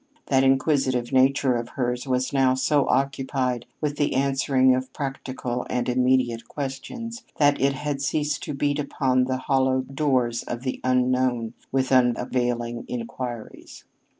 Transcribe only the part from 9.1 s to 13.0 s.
the hollow doors of the Unknown with unavailing